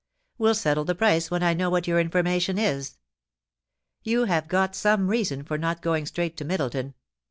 [0.39, 2.97] We'll settle the price when I know what your information is.
[4.01, 6.95] You have got some reason for not going straight to Middleton.